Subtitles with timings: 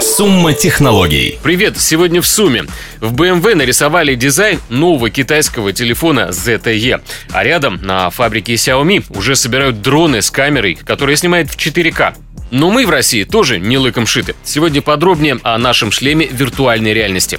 [0.00, 1.38] Сумма технологий.
[1.42, 2.64] Привет, сегодня в Сумме.
[3.00, 7.02] В BMW нарисовали дизайн нового китайского телефона ZTE.
[7.32, 12.14] А рядом на фабрике Xiaomi уже собирают дроны с камерой, которая снимает в 4К.
[12.50, 14.34] Но мы в России тоже не лыком шиты.
[14.44, 17.38] Сегодня подробнее о нашем шлеме виртуальной реальности.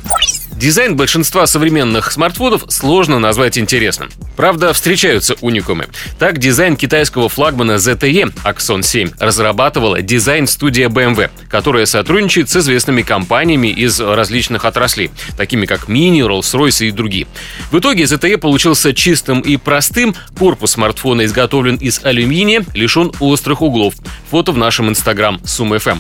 [0.61, 4.11] Дизайн большинства современных смартфонов сложно назвать интересным.
[4.35, 5.87] Правда, встречаются уникумы.
[6.19, 13.69] Так, дизайн китайского флагмана ZTE Axon 7 разрабатывала дизайн-студия BMW, которая сотрудничает с известными компаниями
[13.69, 17.25] из различных отраслей, такими как Mini, Rolls-Royce и другие.
[17.71, 23.95] В итоге ZTE получился чистым и простым, корпус смартфона изготовлен из алюминия, лишен острых углов.
[24.29, 25.97] Фото в нашем инстаграм SumFM.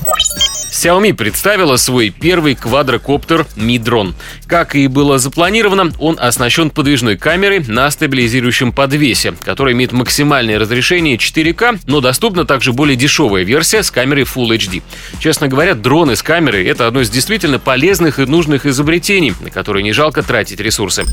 [0.71, 4.13] Xiaomi представила свой первый квадрокоптер Mi Drone.
[4.47, 11.17] Как и было запланировано, он оснащен подвижной камерой на стабилизирующем подвесе, который имеет максимальное разрешение
[11.17, 14.81] 4К, но доступна также более дешевая версия с камерой Full HD.
[15.19, 19.83] Честно говоря, дроны с камерой— это одно из действительно полезных и нужных изобретений, на которые
[19.83, 21.03] не жалко тратить ресурсы.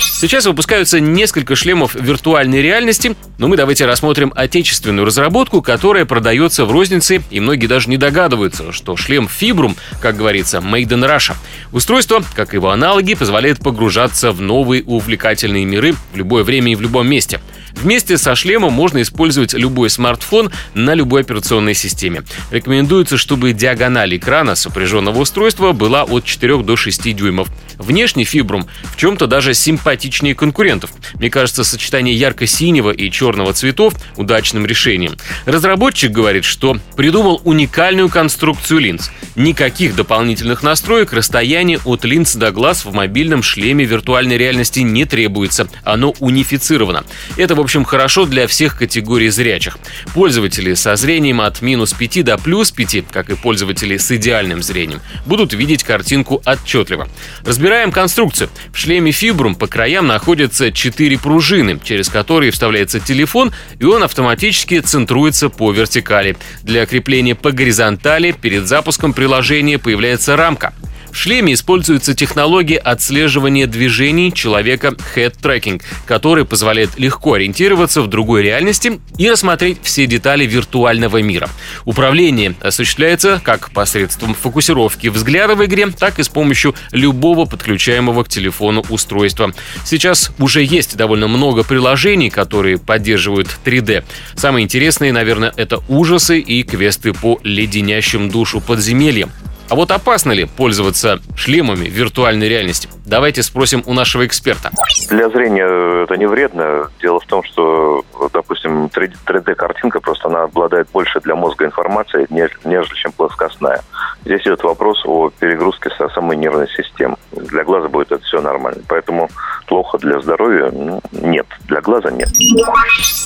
[0.00, 6.72] Сейчас выпускаются несколько шлемов виртуальной реальности, но мы давайте рассмотрим отечественную разработку, которая продается в
[6.72, 11.36] рознице, и многие даже не догадываются, что шлем Fibrum, как говорится, made in Russia.
[11.72, 16.80] Устройство, как его аналоги, позволяет погружаться в новые увлекательные миры в любое время и в
[16.80, 17.40] любом месте.
[17.82, 22.24] Вместе со шлемом можно использовать любой смартфон на любой операционной системе.
[22.50, 27.48] Рекомендуется, чтобы диагональ экрана сопряженного устройства была от 4 до 6 дюймов.
[27.78, 30.90] Внешний фибрум в чем-то даже симпатичнее конкурентов.
[31.14, 35.14] Мне кажется, сочетание ярко-синего и черного цветов удачным решением.
[35.46, 39.12] Разработчик говорит, что придумал уникальную конструкцию линз.
[39.36, 45.68] Никаких дополнительных настроек расстояние от линз до глаз в мобильном шлеме виртуальной реальности не требуется.
[45.84, 47.04] Оно унифицировано.
[47.36, 49.76] Это, в общем, хорошо для всех категорий зрячих.
[50.14, 55.02] Пользователи со зрением от минус 5 до плюс 5, как и пользователи с идеальным зрением,
[55.26, 57.08] будут видеть картинку отчетливо.
[57.44, 58.48] Разбираем конструкцию.
[58.72, 64.80] В шлеме Фибрум по краям находятся 4 пружины, через которые вставляется телефон, и он автоматически
[64.80, 66.38] центруется по вертикали.
[66.62, 70.72] Для крепления по горизонтали перед запуском приложения появляется рамка.
[71.10, 78.42] В шлеме используется технология отслеживания движений человека Head Tracking, который позволяет легко ориентироваться в другой
[78.42, 81.48] реальности и рассмотреть все детали виртуального мира.
[81.84, 88.28] Управление осуществляется как посредством фокусировки взгляда в игре, так и с помощью любого подключаемого к
[88.28, 89.52] телефону устройства.
[89.84, 94.04] Сейчас уже есть довольно много приложений, которые поддерживают 3D.
[94.34, 99.30] Самые интересные, наверное, это ужасы и квесты по леденящим душу подземельям.
[99.70, 102.88] А вот опасно ли пользоваться шлемами виртуальной реальности?
[103.04, 104.70] Давайте спросим у нашего эксперта.
[105.10, 106.88] Для зрения это не вредно.
[107.00, 108.02] Дело в том, что,
[108.32, 113.82] допустим, 3D-картинка просто она обладает больше для мозга информацией, нежели чем плоскостная.
[114.24, 117.16] Здесь идет вопрос о перегрузке самой нервной системы.
[117.32, 118.82] Для глаза будет это все нормально.
[118.88, 119.28] Поэтому
[119.66, 121.46] плохо для здоровья ну, нет.
[121.66, 122.28] Для глаза нет.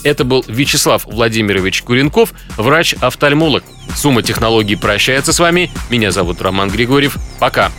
[0.04, 3.64] Это был Вячеслав Владимирович Куренков, врач-офтальмолог.
[3.94, 5.70] Сумма технологий прощается с вами.
[5.90, 7.16] Меня зовут Роман Григорьев.
[7.40, 7.70] Пока.